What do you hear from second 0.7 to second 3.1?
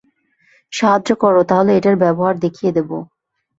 সাহায্য করো, তাহলে এটার ব্যবহার দেখিয়ে দেবো।